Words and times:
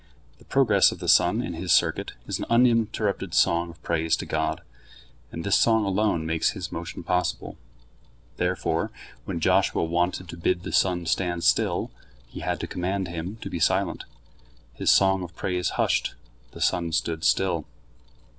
The 0.39 0.45
progress 0.45 0.91
of 0.91 0.97
the 0.97 1.07
sun 1.07 1.43
in 1.43 1.53
his 1.53 1.71
circuit 1.71 2.13
is 2.25 2.39
an 2.39 2.45
uninterrupted 2.49 3.35
song 3.35 3.69
of 3.69 3.83
praise 3.83 4.15
to 4.15 4.25
God. 4.25 4.61
And 5.31 5.43
this 5.43 5.55
song 5.59 5.85
alone 5.85 6.25
makes 6.25 6.53
his 6.57 6.71
motion 6.71 7.03
possible. 7.03 7.55
Therefore, 8.37 8.89
when 9.25 9.39
Joshua 9.39 9.83
wanted 9.83 10.27
to 10.29 10.37
bid 10.37 10.63
the 10.63 10.71
sun 10.71 11.05
stand 11.05 11.43
still, 11.43 11.91
he 12.27 12.39
had 12.39 12.59
to 12.61 12.65
command 12.65 13.09
him 13.09 13.35
to 13.41 13.49
be 13.51 13.59
silent. 13.59 14.05
His 14.73 14.89
song 14.89 15.21
of 15.21 15.35
praise 15.35 15.69
hushed, 15.77 16.15
the 16.49 16.61
sun 16.61 16.91
stood 16.93 17.23
still. 17.23 17.65